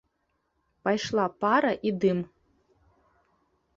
[0.87, 2.19] Пайшла пара і дым.